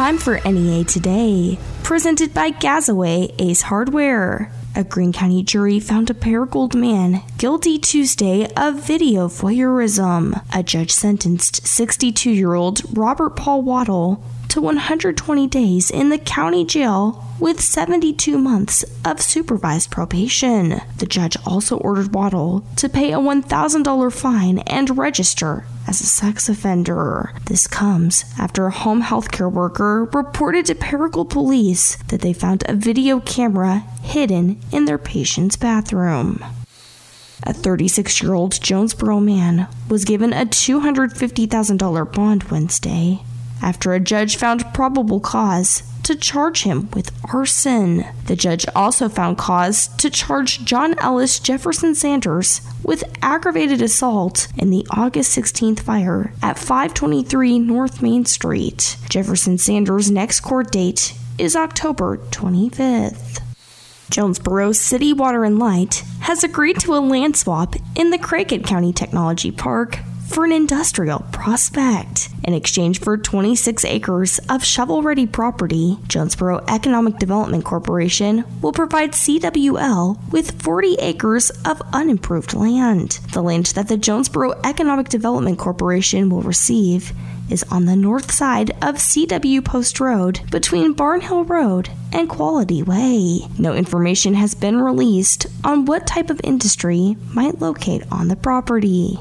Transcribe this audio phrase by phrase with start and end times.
[0.00, 4.50] time for NEA Today, presented by Gazaway Ace Hardware.
[4.74, 10.42] A Greene County jury found a Paragould man guilty Tuesday of video voyeurism.
[10.54, 16.64] A judge sentenced 62 year old Robert Paul Waddle to 120 days in the county
[16.64, 20.80] jail with 72 months of supervised probation.
[20.96, 26.48] The judge also ordered Waddle to pay a $1,000 fine and register as a sex
[26.48, 27.32] offender.
[27.46, 32.62] This comes after a home health care worker reported to Paragould police that they found
[32.66, 36.44] a video camera hidden in their patient's bathroom.
[37.42, 43.24] A 36 year old Jonesboro man was given a $250,000 bond Wednesday
[43.60, 48.04] after a judge found probable cause to charge him with arson.
[48.26, 54.70] The judge also found cause to charge John Ellis Jefferson Sanders with aggravated assault in
[54.70, 58.96] the August 16th fire at 523 North Main Street.
[59.08, 63.40] Jefferson Sanders' next court date is October 25th.
[64.10, 68.92] Jonesboro City Water and Light has agreed to a land swap in the Craighead County
[68.92, 72.28] Technology Park for an industrial prospect.
[72.44, 79.12] In exchange for 26 acres of shovel ready property, Jonesboro Economic Development Corporation will provide
[79.12, 83.18] CWL with 40 acres of unimproved land.
[83.32, 87.12] The land that the Jonesboro Economic Development Corporation will receive
[87.50, 93.40] is on the north side of CW Post Road between Barnhill Road and Quality Way.
[93.58, 99.18] No information has been released on what type of industry might locate on the property.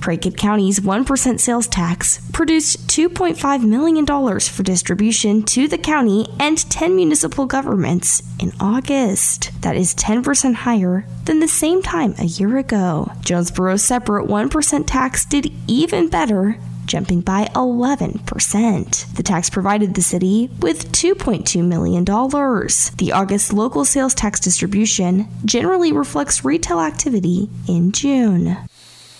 [0.00, 6.94] Craighead County's 1% sales tax produced $2.5 million for distribution to the county and 10
[6.94, 9.50] municipal governments in August.
[9.62, 13.10] That is 10% higher than the same time a year ago.
[13.20, 19.14] Jonesboro's separate 1% tax did even better jumping by 11%.
[19.14, 22.04] The tax provided the city with $2.2 million.
[22.04, 28.56] The August local sales tax distribution generally reflects retail activity in June.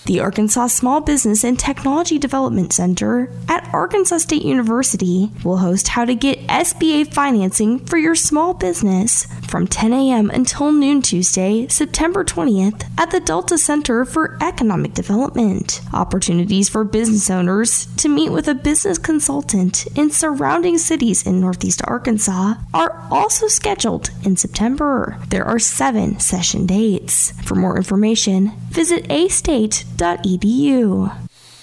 [0.08, 6.06] The Arkansas Small Business and Technology Development Center at Arkansas State University will host How
[6.06, 10.30] to Get SBA Financing for Your Small Business from 10 a.m.
[10.30, 15.78] until noon Tuesday, September 20th at the Delta Center for Economic Development.
[15.92, 21.82] Opportunities for business owners to meet with a business consultant in surrounding cities in Northeast
[21.84, 25.18] Arkansas are also scheduled in September.
[25.28, 27.32] There are seven session dates.
[27.42, 29.97] For more information, visit astate.com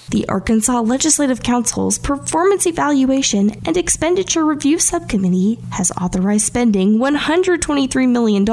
[0.09, 8.45] The Arkansas Legislative Council's Performance Evaluation and Expenditure Review Subcommittee has authorized spending $123 million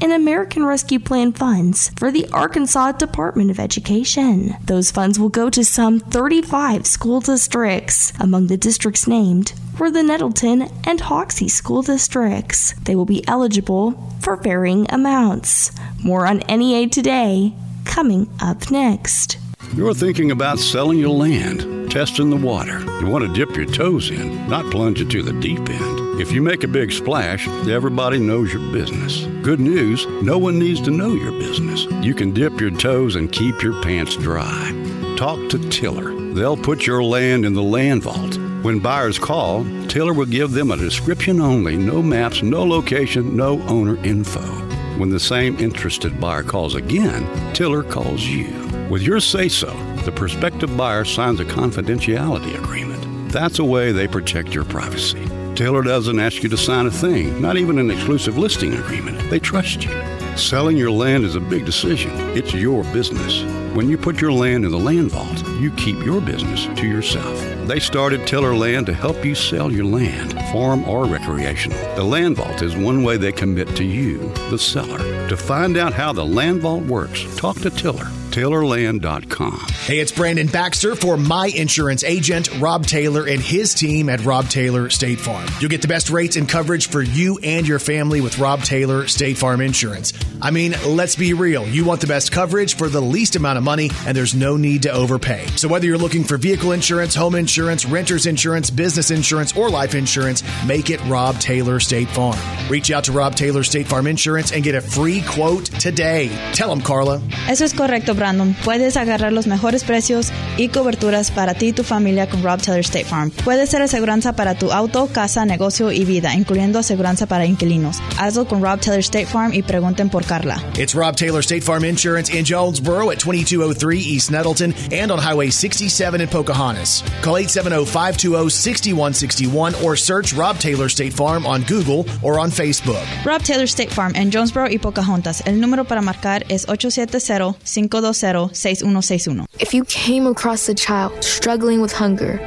[0.00, 4.56] in American Rescue Plan funds for the Arkansas Department of Education.
[4.64, 8.14] Those funds will go to some 35 school districts.
[8.18, 12.72] Among the districts named were the Nettleton and Hoxie school districts.
[12.84, 15.72] They will be eligible for varying amounts.
[16.02, 17.54] More on NEA today
[17.84, 19.38] coming up next.
[19.74, 22.80] You're thinking about selling your land, testing the water.
[23.00, 26.20] You want to dip your toes in, not plunge into the deep end.
[26.20, 29.24] If you make a big splash, everybody knows your business.
[29.42, 31.84] Good news no one needs to know your business.
[32.04, 34.72] You can dip your toes and keep your pants dry.
[35.16, 36.12] Talk to Tiller.
[36.34, 38.38] They'll put your land in the land vault.
[38.62, 43.62] When buyers call, Tiller will give them a description only, no maps, no location, no
[43.62, 44.69] owner info.
[45.00, 48.50] When the same interested buyer calls again, Tiller calls you.
[48.90, 49.72] With your say so,
[50.04, 53.32] the prospective buyer signs a confidentiality agreement.
[53.32, 55.26] That's a way they protect your privacy.
[55.54, 59.18] Tiller doesn't ask you to sign a thing, not even an exclusive listing agreement.
[59.30, 60.36] They trust you.
[60.36, 62.12] Selling your land is a big decision.
[62.36, 63.42] It's your business.
[63.74, 67.49] When you put your land in the land vault, you keep your business to yourself.
[67.70, 71.78] They started Tiller Land to help you sell your land, farm or recreational.
[71.94, 74.18] The Land Vault is one way they commit to you,
[74.50, 74.98] the seller.
[75.30, 79.66] To find out how the Land Vault works, talk to Tiller TillerLand.com.
[79.84, 84.48] Hey, it's Brandon Baxter for my insurance agent, Rob Taylor, and his team at Rob
[84.48, 85.46] Taylor State Farm.
[85.60, 89.08] You'll get the best rates and coverage for you and your family with Rob Taylor
[89.08, 90.12] State Farm Insurance.
[90.40, 91.66] I mean, let's be real.
[91.66, 94.84] You want the best coverage for the least amount of money, and there's no need
[94.84, 95.46] to overpay.
[95.56, 99.94] So, whether you're looking for vehicle insurance, home insurance, renter's insurance, business insurance, or life
[99.94, 102.38] insurance, make it Rob Taylor State Farm.
[102.68, 106.30] Reach out to Rob Taylor State Farm Insurance and get a free free quote today.
[106.52, 107.20] Tell them, Carla.
[107.48, 108.54] Eso es correcto, Brandon.
[108.64, 112.80] Puedes agarrar los mejores precios y coberturas para ti y tu familia con Rob Taylor
[112.80, 113.30] State Farm.
[113.30, 117.98] Puede ser aseguranza para tu auto, casa, negocio y vida, incluyendo aseguranza para inquilinos.
[118.18, 120.62] Hazlo con Rob Taylor State Farm y pregunten por Carla.
[120.78, 125.50] It's Rob Taylor State Farm Insurance in Jonesboro at 2203 East Nettleton and on Highway
[125.50, 127.02] 67 in Pocahontas.
[127.22, 133.04] Call 870-520-6161 or search Rob Taylor State Farm on Google or on Facebook.
[133.24, 135.09] Rob Taylor State Farm en Jonesboro y Pocahontas.
[135.44, 139.46] El número para marcar es 870-520-6161.
[139.58, 142.38] If you came across a child struggling with hunger,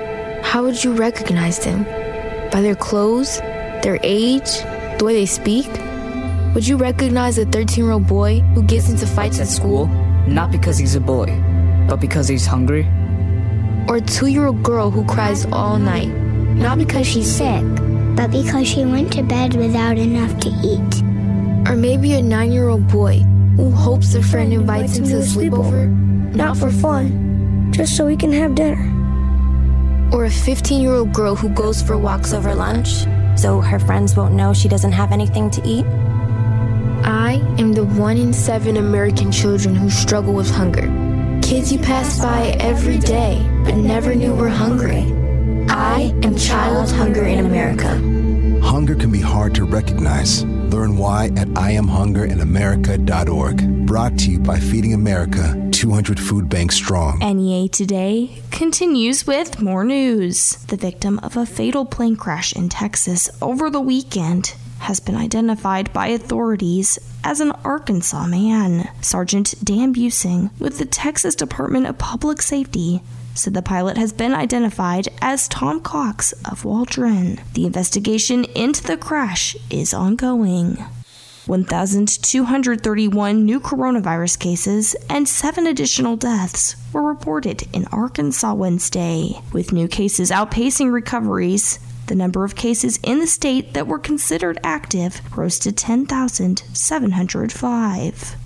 [0.44, 1.84] how would you recognize them?
[2.52, 3.42] By their clothes,
[3.82, 4.64] their age,
[4.98, 5.68] the way they speak?
[6.54, 9.90] Would you recognize a 13 year old boy who gets into fights at school?
[10.28, 11.26] Not because he's a boy,
[11.90, 12.88] but because he's hungry?
[13.90, 16.08] Or a two year old girl who cries all night?
[16.56, 17.64] Not because she's sick,
[18.16, 21.04] but because she went to bed without enough to eat.
[21.68, 23.20] Or maybe a nine year old boy
[23.56, 25.90] who hopes a friend invites him to a sleepover?
[26.36, 28.90] Not for fun, just so he can have dinner.
[30.12, 33.06] Or a 15 year old girl who goes for walks over lunch?
[33.36, 35.86] So her friends won't know she doesn't have anything to eat?
[37.06, 40.88] I am the one in seven American children who struggle with hunger.
[41.42, 45.04] Kids you pass by every day but never knew were hungry.
[45.70, 47.90] I am child hunger in America.
[48.62, 50.46] Hunger can be hard to recognize.
[50.74, 53.86] Learn why at IamHungerinAmerica.org.
[53.86, 57.20] Brought to you by Feeding America, 200 Food Banks Strong.
[57.20, 60.56] NEA Today continues with more news.
[60.66, 65.94] The victim of a fatal plane crash in Texas over the weekend has been identified
[65.94, 68.90] by authorities as an Arkansas man.
[69.00, 73.04] Sergeant Dan Busing with the Texas Department of Public Safety
[73.36, 77.40] said the pilot has been identified as Tom Cox of Waldron.
[77.54, 80.84] The investigation into the crash is ongoing.
[81.46, 89.90] 1,231 new coronavirus cases and seven additional deaths were reported in Arkansas Wednesday, with new
[89.90, 91.80] cases outpacing recoveries.
[92.08, 98.43] The number of cases in the state that were considered active rose to 10,705.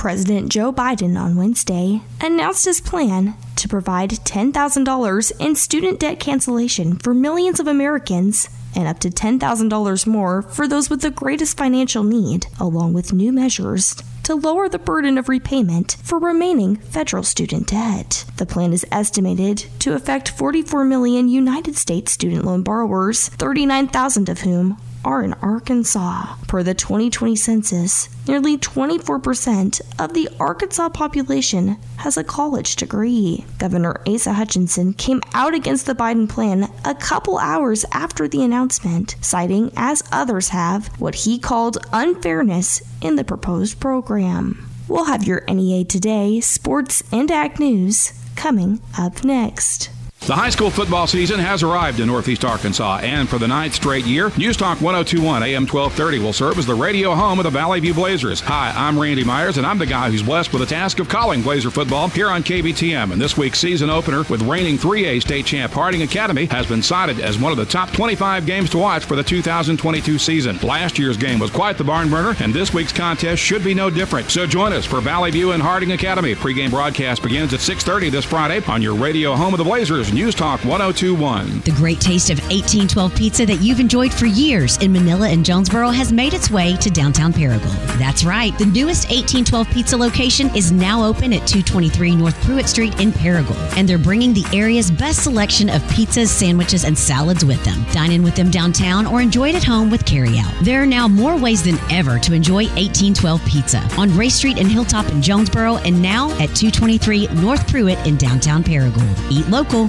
[0.00, 6.96] President Joe Biden on Wednesday announced his plan to provide $10,000 in student debt cancellation
[6.96, 12.02] for millions of Americans and up to $10,000 more for those with the greatest financial
[12.02, 17.66] need, along with new measures to lower the burden of repayment for remaining federal student
[17.66, 18.24] debt.
[18.38, 24.40] The plan is estimated to affect 44 million United States student loan borrowers, 39,000 of
[24.40, 26.36] whom are in Arkansas.
[26.46, 33.44] Per the 2020 census, nearly 24% of the Arkansas population has a college degree.
[33.58, 39.16] Governor Asa Hutchinson came out against the Biden plan a couple hours after the announcement,
[39.20, 44.68] citing, as others have, what he called unfairness in the proposed program.
[44.88, 49.90] We'll have your NEA Today, sports, and ag news coming up next.
[50.26, 54.04] The high school football season has arrived in Northeast Arkansas, and for the ninth straight
[54.04, 57.80] year, News Talk 1021 AM 1230 will serve as the radio home of the Valley
[57.80, 58.38] View Blazers.
[58.40, 61.40] Hi, I'm Randy Myers, and I'm the guy who's blessed with the task of calling
[61.40, 63.12] Blazer football here on KBTM.
[63.12, 67.18] And this week's season opener with reigning 3A state champ Harding Academy has been cited
[67.18, 70.58] as one of the top 25 games to watch for the 2022 season.
[70.58, 73.88] Last year's game was quite the barn burner, and this week's contest should be no
[73.88, 74.30] different.
[74.30, 76.34] So join us for Valley View and Harding Academy.
[76.34, 80.09] Pre-game broadcast begins at 6:30 this Friday on your radio home of the Blazers.
[80.12, 81.60] News Talk 1021.
[81.60, 85.90] The great taste of 1812 pizza that you've enjoyed for years in Manila and Jonesboro
[85.90, 87.98] has made its way to downtown Paragould.
[87.98, 92.98] That's right, the newest 1812 pizza location is now open at 223 North Pruitt Street
[93.00, 97.62] in Paragould, and they're bringing the area's best selection of pizzas, sandwiches, and salads with
[97.64, 97.84] them.
[97.92, 100.58] Dine in with them downtown or enjoy it at home with carryout.
[100.64, 104.68] There are now more ways than ever to enjoy 1812 pizza on Ray Street and
[104.68, 109.30] Hilltop in Jonesboro, and now at 223 North Pruitt in downtown Paragould.
[109.30, 109.88] Eat local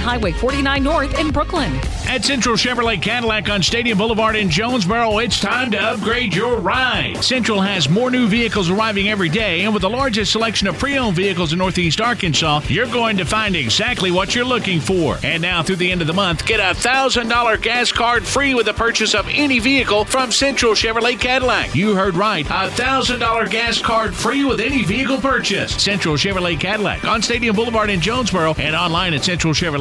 [0.00, 1.84] Highway 49 North in Brookland.
[2.06, 7.22] At Central Chevrolet Cadillac on Stadium Boulevard in Jonesboro, it's time to upgrade your ride.
[7.22, 10.98] Central has more new vehicles arriving every day, and with the largest selection of pre
[10.98, 15.18] owned vehicles in Northeast Arkansas, you're going to find exactly what you're looking for.
[15.22, 18.66] And now, through the end of the month, get a $1,000 gas card free with
[18.66, 21.74] the purchase of any vehicle from Central Chevrolet Cadillac.
[21.74, 25.74] You heard right, a $1,000 gas card free with any vehicle purchase.
[25.80, 29.22] Central Chevrolet Cadillac on Stadium Boulevard in Jonesboro and online at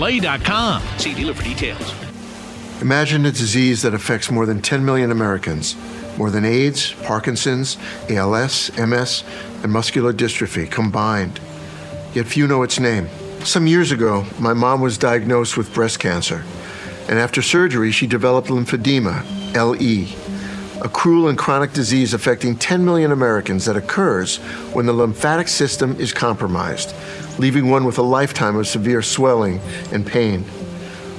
[0.10, 0.82] centralchevrolet.com.
[0.98, 1.94] See dealer for details.
[2.82, 5.76] Imagine a disease that affects more than 10 million Americans,
[6.18, 7.78] more than AIDS, Parkinson's,
[8.10, 9.24] ALS, MS,
[9.64, 11.40] and muscular dystrophy combined.
[12.14, 13.08] Yet few know its name.
[13.44, 16.44] Some years ago, my mom was diagnosed with breast cancer,
[17.08, 19.24] and after surgery, she developed lymphedema,
[19.54, 20.08] LE,
[20.84, 24.38] a cruel and chronic disease affecting 10 million Americans that occurs
[24.74, 26.94] when the lymphatic system is compromised,
[27.40, 29.60] leaving one with a lifetime of severe swelling
[29.92, 30.44] and pain.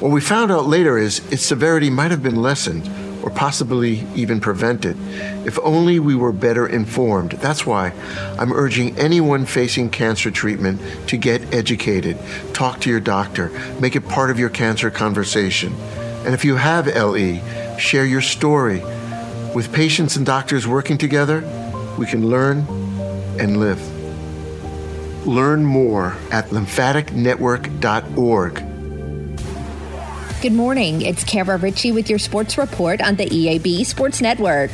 [0.01, 2.89] What we found out later is its severity might have been lessened
[3.23, 4.97] or possibly even prevented
[5.47, 7.33] if only we were better informed.
[7.33, 7.93] That's why
[8.39, 12.19] I'm urging anyone facing cancer treatment to get educated,
[12.55, 13.51] talk to your doctor,
[13.81, 15.75] make it part of your cancer conversation.
[16.25, 17.41] And if you have LE,
[17.79, 18.83] share your story.
[19.55, 21.41] With patients and doctors working together,
[21.99, 22.59] we can learn
[23.39, 24.00] and live.
[25.27, 28.71] Learn more at lymphaticnetwork.org.
[30.43, 31.03] Good morning.
[31.03, 34.71] It's Kara Ritchie with your sports report on the EAB Sports Network.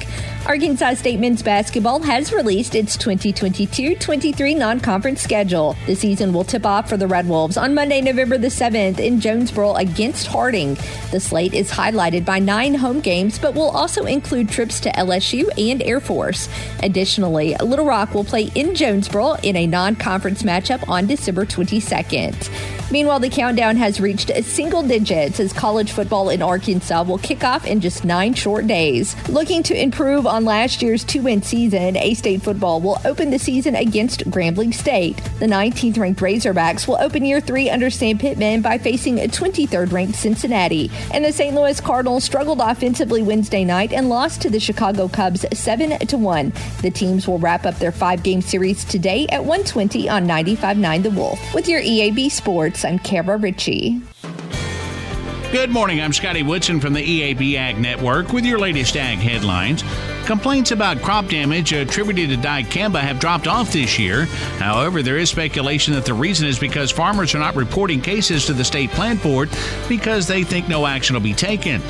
[0.47, 5.76] Arkansas State men's basketball has released its 2022-23 non-conference schedule.
[5.87, 9.19] The season will tip off for the Red Wolves on Monday, November the 7th in
[9.19, 10.75] Jonesboro against Harding.
[11.11, 15.49] The slate is highlighted by nine home games, but will also include trips to LSU
[15.59, 16.49] and Air Force.
[16.81, 22.76] Additionally, Little Rock will play in Jonesboro in a non-conference matchup on December 22nd.
[22.93, 27.43] Meanwhile, the countdown has reached a single digits as college football in Arkansas will kick
[27.43, 29.17] off in just nine short days.
[29.29, 33.38] Looking to improve on last year's two win season, A State football will open the
[33.38, 35.16] season against Grambling State.
[35.38, 39.93] The 19th ranked Razorbacks will open year three under Sam Pittman by facing a 23rd
[39.93, 40.90] ranked Cincinnati.
[41.12, 41.55] And the St.
[41.55, 46.52] Louis Cardinals struggled offensively Wednesday night and lost to the Chicago Cubs 7 to 1.
[46.83, 51.11] The teams will wrap up their five game series today at 120 on 95.9 The
[51.11, 51.55] Wolf.
[51.55, 54.02] With your EAB Sports, I'm Kara Ritchie.
[55.57, 56.03] Good morning.
[56.03, 59.83] I'm Scotty Woodson from the EAB Ag Network with your latest ag headlines.
[60.27, 64.27] Complaints about crop damage attributed to dicamba have dropped off this year.
[64.59, 68.53] However, there is speculation that the reason is because farmers are not reporting cases to
[68.53, 69.49] the state plant board
[69.89, 71.81] because they think no action will be taken.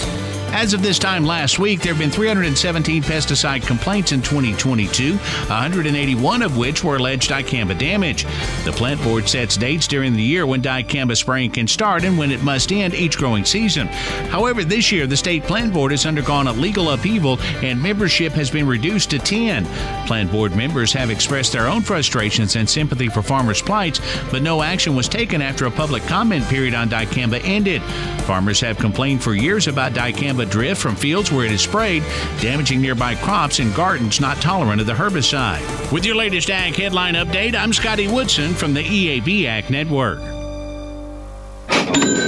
[0.56, 6.40] As of this time last week, there have been 317 pesticide complaints in 2022, 181
[6.40, 8.24] of which were alleged dicamba damage.
[8.64, 12.30] The plant board sets dates during the year when dicamba spraying can start and when
[12.30, 13.88] it must end each growing season.
[14.28, 18.50] However, this year the state plant board has undergone a legal upheaval and membership has
[18.50, 19.66] been reduced to 10.
[20.06, 24.62] Plant board members have expressed their own frustrations and sympathy for farmers' plights, but no
[24.62, 27.82] action was taken after a public comment period on dicamba ended.
[28.22, 32.02] Farmers have complained for years about dicamba drift from fields where it is sprayed,
[32.40, 35.92] damaging nearby crops and gardens not tolerant of the herbicide.
[35.92, 40.35] With your latest ag headline update, I'm Scotty Woodson from the EAB Ag Network.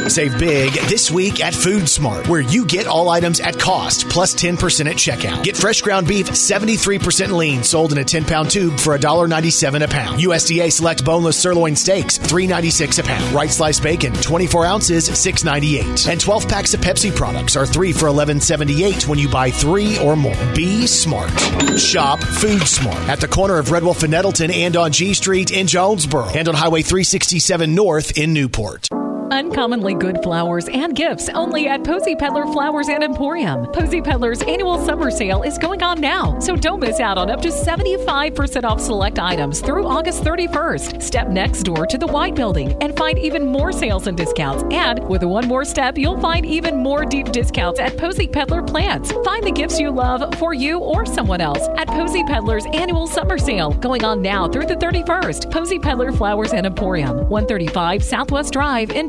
[0.08, 4.34] Save big this week at Food Smart, where you get all items at cost plus
[4.34, 4.54] 10%
[4.86, 5.44] at checkout.
[5.44, 9.88] Get fresh ground beef 73% lean sold in a 10 pound tube for $1.97 a
[9.88, 10.20] pound.
[10.20, 13.34] USDA select boneless sirloin steaks $3.96 a pound.
[13.34, 16.08] Wright sliced bacon 24 ounces $6.98.
[16.08, 20.16] And 12 packs of Pepsi products are 3 for $11.78 when you buy 3 or
[20.16, 20.36] more.
[20.54, 21.30] Be smart.
[21.78, 25.50] Shop Food Smart at the corner of Red Wolf and Nettleton and on G Street
[25.50, 28.88] in Jonesboro and on Highway 367 North in Newport.
[29.30, 33.66] Uncommonly good flowers and gifts only at Posy Peddler Flowers and Emporium.
[33.72, 37.42] Posy Peddler's annual summer sale is going on now, so don't miss out on up
[37.42, 41.02] to 75% off select items through August 31st.
[41.02, 44.64] Step next door to the White Building and find even more sales and discounts.
[44.70, 49.12] And with one more step, you'll find even more deep discounts at Posy Peddler Plants.
[49.24, 53.36] Find the gifts you love for you or someone else at Posy Peddler's annual summer
[53.36, 55.50] sale going on now through the 31st.
[55.50, 59.08] Posy Peddler Flowers and Emporium, 135 Southwest Drive in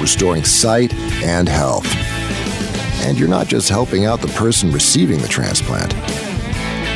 [0.00, 1.86] restoring sight and health.
[3.02, 5.94] And you're not just helping out the person receiving the transplant,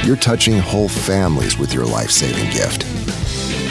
[0.05, 2.85] you're touching whole families with your life saving gift.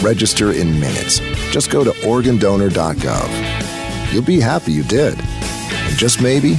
[0.04, 1.20] Register in minutes.
[1.52, 4.14] Just go to organdonor.gov.
[4.14, 5.20] You'll be happy you did.
[5.20, 6.56] And just maybe,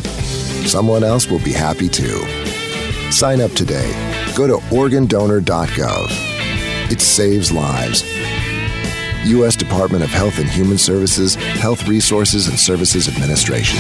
[0.66, 2.20] someone else will be happy too.
[3.12, 3.92] Sign up today.
[4.34, 6.90] Go to organdonor.gov.
[6.90, 8.02] It saves lives.
[9.26, 9.56] U.S.
[9.56, 13.78] Department of Health and Human Services, Health Resources and Services Administration.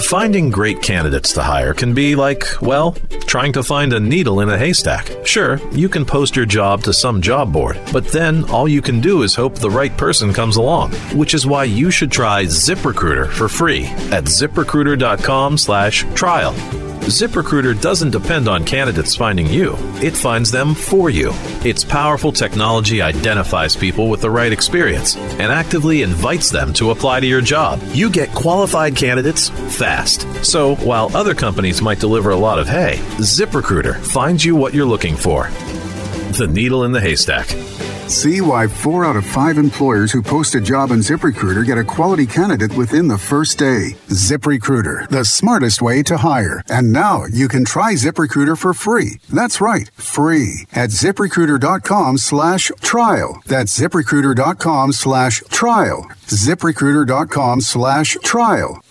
[0.00, 2.92] Finding great candidates to hire can be like, well,
[3.26, 5.10] trying to find a needle in a haystack.
[5.24, 9.00] Sure, you can post your job to some job board, but then all you can
[9.00, 13.30] do is hope the right person comes along, which is why you should try ZipRecruiter
[13.30, 16.83] for free at ziprecruiter.com/trial.
[17.04, 21.32] ZipRecruiter doesn't depend on candidates finding you, it finds them for you.
[21.62, 27.20] Its powerful technology identifies people with the right experience and actively invites them to apply
[27.20, 27.78] to your job.
[27.92, 30.26] You get qualified candidates fast.
[30.42, 34.86] So while other companies might deliver a lot of hay, ZipRecruiter finds you what you're
[34.86, 35.50] looking for
[36.38, 37.48] the needle in the haystack.
[38.08, 41.84] See why four out of five employers who post a job on ZipRecruiter get a
[41.84, 43.96] quality candidate within the first day.
[44.08, 46.62] ZipRecruiter, the smartest way to hire.
[46.68, 49.18] And now you can try ZipRecruiter for free.
[49.30, 53.40] That's right, free at ziprecruiter.com slash trial.
[53.46, 56.02] That's ziprecruiter.com slash trial.
[56.26, 58.84] ZipRecruiter.com slash trial.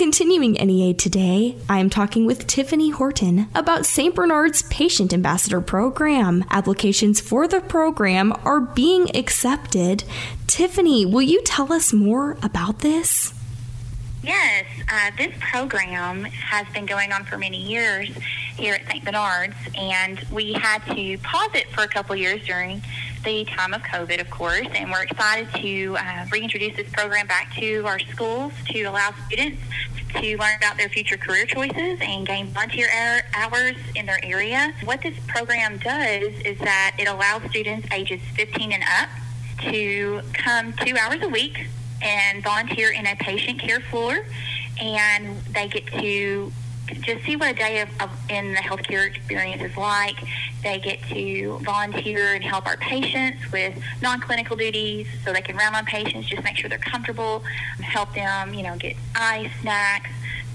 [0.00, 4.14] Continuing NEA today, I am talking with Tiffany Horton about St.
[4.14, 6.42] Bernard's Patient Ambassador Program.
[6.48, 10.04] Applications for the program are being accepted.
[10.46, 13.34] Tiffany, will you tell us more about this?
[14.22, 18.08] Yes, uh, this program has been going on for many years
[18.56, 19.04] here at St.
[19.04, 22.80] Bernard's, and we had to pause it for a couple years during
[23.24, 27.54] the time of COVID, of course, and we're excited to uh, reintroduce this program back
[27.56, 29.60] to our schools to allow students
[30.14, 32.88] to learn about their future career choices and gain volunteer
[33.34, 34.72] hours in their area.
[34.84, 39.08] What this program does is that it allows students ages 15 and up
[39.70, 41.66] to come two hours a week
[42.02, 44.24] and volunteer in a patient care floor,
[44.80, 46.50] and they get to
[47.02, 50.16] just see what a day of, of, in the healthcare experience is like.
[50.62, 55.76] They get to volunteer and help our patients with non-clinical duties, so they can round
[55.76, 57.42] on patients, just make sure they're comfortable,
[57.80, 60.10] help them, you know, get ice, snacks,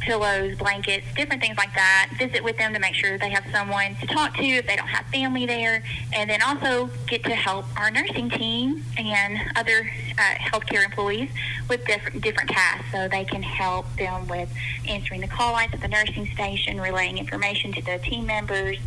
[0.06, 2.10] pillows, blankets, different things like that.
[2.18, 4.88] Visit with them to make sure they have someone to talk to if they don't
[4.88, 5.84] have family there,
[6.14, 11.30] and then also get to help our nursing team and other uh, healthcare employees
[11.70, 12.86] with different different tasks.
[12.92, 14.50] So they can help them with
[14.88, 18.78] answering the call lights at the nursing station, relaying information to the team members.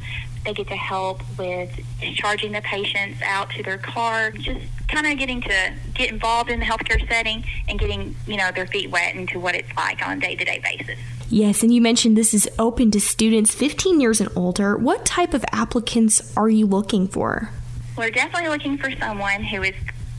[0.45, 1.71] They get to help with
[2.14, 6.61] charging the patients out to their car, just kind of getting to get involved in
[6.61, 10.18] the healthcare setting and getting, you know, their feet wet into what it's like on
[10.18, 10.98] a day-to-day basis.
[11.29, 14.77] Yes, and you mentioned this is open to students 15 years and older.
[14.79, 17.51] What type of applicants are you looking for?
[17.98, 19.74] We're definitely looking for someone who is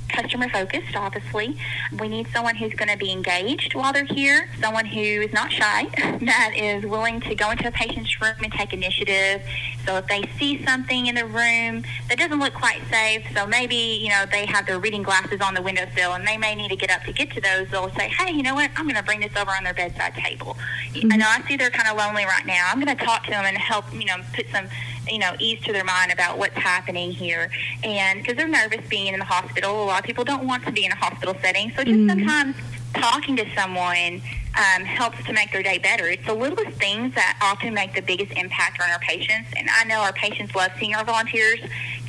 [0.10, 1.58] customer focused, obviously.
[2.00, 5.52] We need someone who's going to be engaged while they're here, someone who is not
[5.52, 5.86] shy,
[6.22, 9.42] that is willing to go into a patient's room and take initiative.
[9.86, 13.76] So if they see something in the room that doesn't look quite safe, so maybe,
[13.76, 16.76] you know, they have their reading glasses on the windowsill and they may need to
[16.76, 19.04] get up to get to those, they'll say, hey, you know what, I'm going to
[19.04, 20.58] bring this over on their bedside table.
[20.94, 21.14] Mm-hmm.
[21.14, 22.68] I know I see they're kind of lonely right now.
[22.72, 24.68] I'm going to talk to them and help, you know, put some
[25.10, 27.50] you know, ease to their mind about what's happening here.
[27.84, 30.72] And because they're nervous being in the hospital, a lot of people don't want to
[30.72, 31.72] be in a hospital setting.
[31.72, 32.10] So just mm-hmm.
[32.10, 32.56] sometimes
[32.94, 34.22] talking to someone
[34.58, 36.08] um, helps to make their day better.
[36.08, 39.50] It's the littlest things that often make the biggest impact on our patients.
[39.56, 41.60] And I know our patients love seeing our volunteers.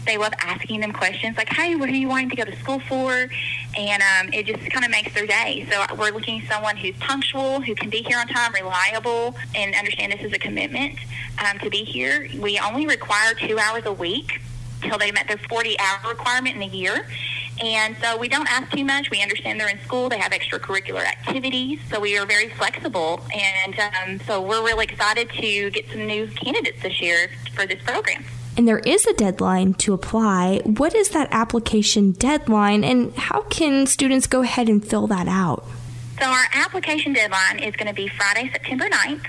[0.07, 2.81] They love asking them questions like, hey, what are you wanting to go to school
[2.81, 3.29] for?
[3.77, 5.67] And um, it just kind of makes their day.
[5.71, 9.75] So we're looking for someone who's punctual, who can be here on time, reliable, and
[9.75, 10.99] understand this is a commitment
[11.45, 12.29] um, to be here.
[12.39, 14.41] We only require two hours a week
[14.83, 17.07] till they met their 40 hour requirement in a year.
[17.63, 19.11] And so we don't ask too much.
[19.11, 20.09] We understand they're in school.
[20.09, 21.79] They have extracurricular activities.
[21.91, 23.21] So we are very flexible.
[23.35, 27.83] And um, so we're really excited to get some new candidates this year for this
[27.83, 28.25] program.
[28.57, 30.61] And there is a deadline to apply.
[30.65, 35.65] What is that application deadline and how can students go ahead and fill that out?
[36.21, 39.27] So our application deadline is going to be Friday, September 9th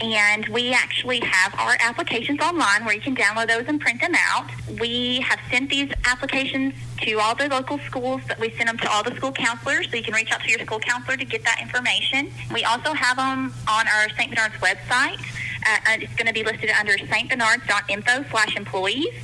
[0.00, 4.12] and we actually have our applications online where you can download those and print them
[4.14, 4.50] out.
[4.80, 9.02] We have sent these applications to all the local schools we send them to all
[9.02, 11.60] the school counselors so you can reach out to your school counselor to get that
[11.62, 12.32] information.
[12.52, 14.30] We also have them on our St.
[14.30, 15.20] Bernard's website.
[15.66, 19.14] Uh, it's going to be listed under stbernards.info slash employees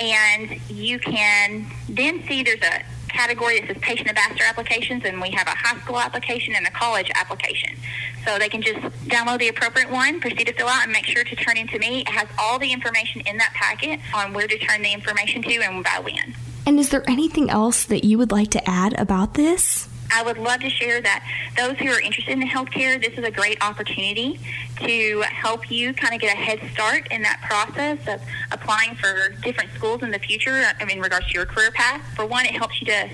[0.00, 5.30] and you can then see there's a category that says patient ambassador applications, and we
[5.30, 7.76] have a high school application and a college application.
[8.24, 11.24] So they can just download the appropriate one, proceed to fill out, and make sure
[11.24, 12.00] to turn in to me.
[12.00, 15.54] It has all the information in that packet on where to turn the information to
[15.56, 16.34] and by when.
[16.64, 19.88] And is there anything else that you would like to add about this?
[20.12, 23.30] I would love to share that those who are interested in healthcare, this is a
[23.30, 24.38] great opportunity
[24.80, 28.20] to help you kind of get a head start in that process of
[28.50, 32.02] applying for different schools in the future in regards to your career path.
[32.14, 33.08] For one, it helps you to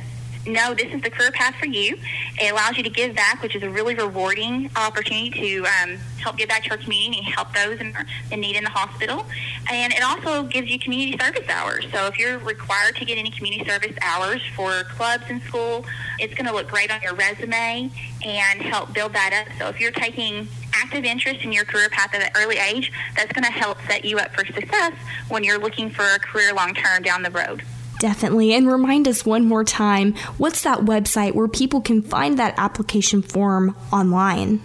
[0.47, 1.99] know this is the career path for you.
[2.41, 6.37] It allows you to give back, which is a really rewarding opportunity to um, help
[6.37, 7.95] give back to our community and help those in,
[8.31, 9.27] in need in the hospital.
[9.71, 11.87] And it also gives you community service hours.
[11.93, 15.85] So if you're required to get any community service hours for clubs in school,
[16.19, 17.91] it's going to look great on your resume
[18.25, 19.53] and help build that up.
[19.59, 23.33] So if you're taking active interest in your career path at an early age, that's
[23.33, 24.93] going to help set you up for success
[25.29, 27.63] when you're looking for a career long term down the road.
[27.99, 28.53] Definitely.
[28.55, 33.23] And remind us one more time what's that website where people can find that application
[33.23, 34.61] form online?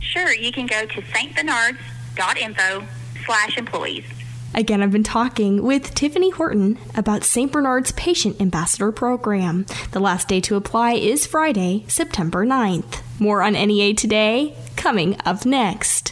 [0.00, 0.32] Sure.
[0.32, 2.86] You can go to stbernards.info
[3.24, 4.04] slash employees.
[4.54, 7.50] Again, I've been talking with Tiffany Horton about St.
[7.50, 9.66] Bernard's Patient Ambassador Program.
[9.90, 13.02] The last day to apply is Friday, September 9th.
[13.18, 16.03] More on NEA today, coming up next.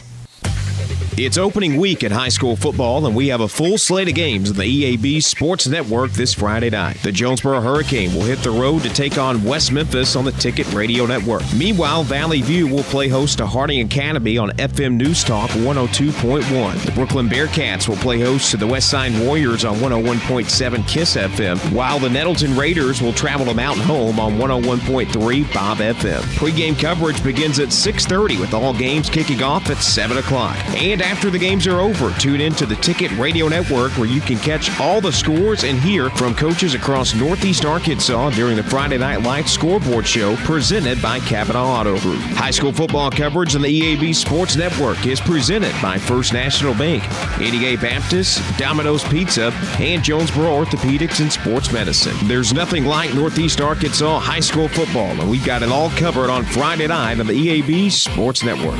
[1.15, 4.49] It's opening week at high school football, and we have a full slate of games
[4.49, 4.63] on the
[4.97, 6.97] EAB Sports Network this Friday night.
[7.03, 10.73] The Jonesboro Hurricane will hit the road to take on West Memphis on the Ticket
[10.73, 11.43] Radio Network.
[11.55, 16.83] Meanwhile, Valley View will play host to Harding Academy on FM News Talk 102.1.
[16.83, 21.59] The Brookland Bearcats will play host to the West Side Warriors on 101.7 Kiss FM,
[21.73, 26.23] while the Nettleton Raiders will travel to Mountain Home on 101.3 Bob FM.
[26.37, 30.57] Pre-game coverage begins at 6:30 with all games kicking off at 7 o'clock.
[30.75, 34.21] And after the games are over, tune in to the Ticket Radio Network where you
[34.21, 38.97] can catch all the scores and hear from coaches across Northeast Arkansas during the Friday
[38.97, 42.19] Night Lights scoreboard show presented by Capital Auto Group.
[42.19, 47.03] High school football coverage on the EAB Sports Network is presented by First National Bank,
[47.39, 52.15] NEA Baptist, Domino's Pizza, and Jonesboro Orthopedics and Sports Medicine.
[52.27, 56.43] There's nothing like Northeast Arkansas high school football, and we've got it all covered on
[56.45, 58.79] Friday night on the EAB Sports Network.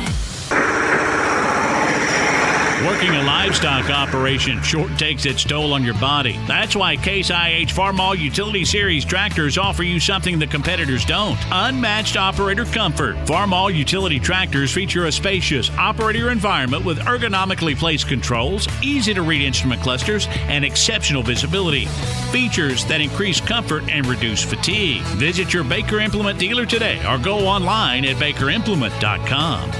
[2.84, 6.38] Working a livestock operation sure takes its toll on your body.
[6.46, 12.18] That's why Case IH Farmall Utility Series tractors offer you something the competitors don't unmatched
[12.18, 13.16] operator comfort.
[13.24, 19.40] Farmall Utility tractors feature a spacious operator environment with ergonomically placed controls, easy to read
[19.40, 21.86] instrument clusters, and exceptional visibility.
[22.32, 25.00] Features that increase comfort and reduce fatigue.
[25.16, 29.70] Visit your Baker Implement dealer today or go online at bakerimplement.com.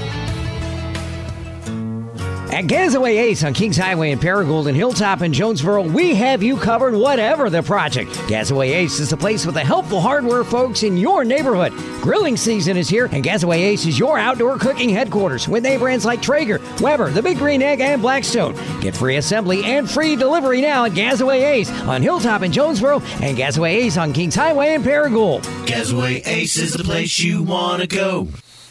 [2.55, 6.55] At Gazaway Ace on Kings Highway in Paragould and Hilltop in Jonesboro, we have you
[6.55, 8.13] covered whatever the project.
[8.29, 11.73] Gazaway Ace is the place with the helpful hardware folks in your neighborhood.
[12.01, 16.05] Grilling season is here, and Gazaway Ace is your outdoor cooking headquarters with name brands
[16.05, 18.55] like Traeger, Weber, The Big Green Egg, and Blackstone.
[18.79, 23.37] Get free assembly and free delivery now at Gazaway Ace on Hilltop in Jonesboro and
[23.37, 25.41] Gazaway Ace on Kings Highway in Paragould.
[25.65, 28.29] Gazaway Ace is the place you want to go.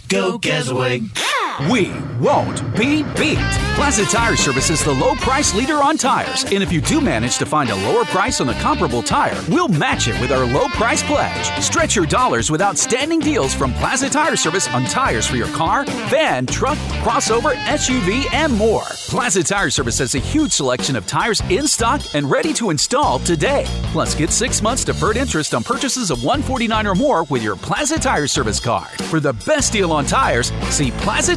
[0.08, 1.33] Go Gazaway.
[1.60, 3.38] We won't be beat.
[3.76, 6.44] Plaza Tire Service is the low price leader on tires.
[6.44, 9.68] And if you do manage to find a lower price on a comparable tire, we'll
[9.68, 11.62] match it with our low price pledge.
[11.62, 15.84] Stretch your dollars with outstanding deals from Plaza Tire Service on tires for your car,
[16.08, 18.84] van, truck, crossover, SUV, and more.
[19.08, 23.20] Plaza Tire Service has a huge selection of tires in stock and ready to install
[23.20, 23.64] today.
[23.92, 27.98] Plus, get six months deferred interest on purchases of 149 or more with your Plaza
[27.98, 28.90] Tire Service card.
[29.04, 31.36] For the best deal on tires, see Plaza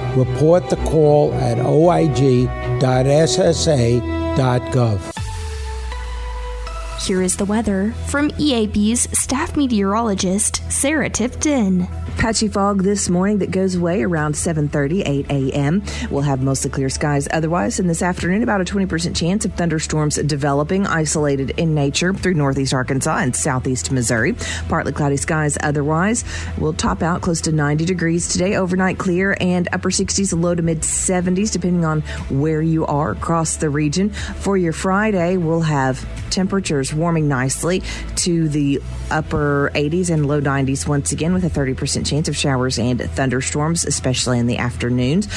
[0.15, 2.47] Report the call at oig.ssa.gov.
[7.05, 11.87] Here is the weather from EAB's staff meteorologist, Sarah Tipton.
[12.21, 15.81] Patchy fog this morning that goes away around 7:30, 8 a.m.
[16.11, 20.17] We'll have mostly clear skies otherwise, and this afternoon about a 20% chance of thunderstorms
[20.17, 24.35] developing, isolated in nature through northeast Arkansas and southeast Missouri.
[24.69, 26.23] Partly cloudy skies otherwise.
[26.59, 30.61] We'll top out close to 90 degrees today, overnight clear, and upper 60s, low to
[30.61, 34.11] mid 70s, depending on where you are across the region.
[34.11, 37.81] For your Friday, we'll have temperatures warming nicely
[38.17, 38.79] to the
[39.09, 43.85] upper 80s and low 90s once again with a 30% chance of showers and thunderstorms,
[43.85, 45.29] especially in the afternoons.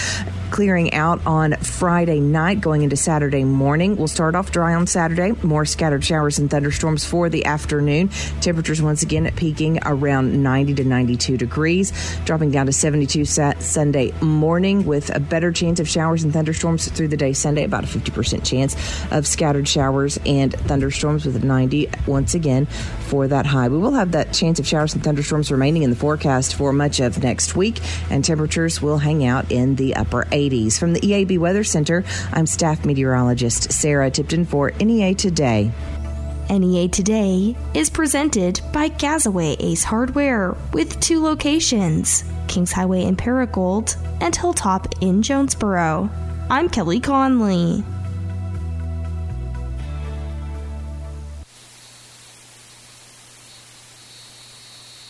[0.50, 3.96] Clearing out on Friday night, going into Saturday morning.
[3.96, 5.32] We'll start off dry on Saturday.
[5.42, 8.08] More scattered showers and thunderstorms for the afternoon.
[8.40, 11.92] Temperatures once again peaking around 90 to 92 degrees,
[12.24, 17.08] dropping down to 72 Sunday morning with a better chance of showers and thunderstorms through
[17.08, 18.76] the day Sunday, about a 50% chance
[19.12, 23.68] of scattered showers and thunderstorms with 90 once again for that high.
[23.68, 27.00] We will have that chance of showers and thunderstorms remaining in the forecast for much
[27.00, 30.78] of next week, and temperatures will hang out in the upper 80s.
[30.78, 35.72] From the EAB Weather Center, I'm staff meteorologist Sarah Tipton for NEA Today.
[36.50, 43.96] NEA Today is presented by Gazaway Ace Hardware with two locations Kings Highway in Paragould
[44.20, 46.10] and Hilltop in Jonesboro.
[46.50, 47.82] I'm Kelly Conley.